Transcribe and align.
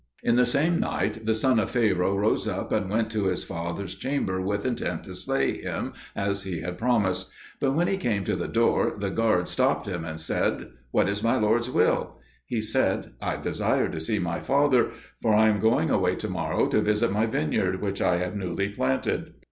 In 0.23 0.35
the 0.35 0.47
same 0.47 0.79
night 0.79 1.27
the 1.27 1.35
son 1.35 1.59
of 1.59 1.69
Pharaoh 1.69 2.17
rose 2.17 2.47
up 2.47 2.71
and 2.71 2.89
went 2.89 3.11
to 3.11 3.25
his 3.25 3.43
father's 3.43 3.93
chamber 3.93 4.41
with 4.41 4.65
intent 4.65 5.03
to 5.03 5.13
slay 5.13 5.61
him, 5.61 5.93
as 6.15 6.41
he 6.41 6.61
had 6.61 6.79
promised; 6.79 7.29
but 7.59 7.73
when 7.73 7.87
he 7.87 7.97
came 7.97 8.23
to 8.25 8.35
the 8.35 8.47
door 8.47 8.95
the 8.97 9.11
guards 9.11 9.51
stopped 9.51 9.85
him 9.85 10.03
and 10.03 10.19
said, 10.19 10.69
"What 10.89 11.07
is 11.07 11.21
my 11.21 11.35
lord's 11.37 11.69
will?" 11.69 12.19
He 12.47 12.61
said, 12.61 13.11
"I 13.21 13.37
desire 13.37 13.89
to 13.89 13.99
see 13.99 14.17
my 14.17 14.39
father, 14.39 14.89
for 15.21 15.35
I 15.35 15.49
am 15.49 15.59
going 15.59 15.91
away 15.91 16.15
to 16.15 16.27
morrow 16.27 16.65
to 16.69 16.81
visit 16.81 17.11
my 17.11 17.27
vine 17.27 17.51
yard 17.51 17.79
which 17.79 18.01
I 18.01 18.15
have 18.17 18.35
newly 18.35 18.69
planted." 18.69 19.35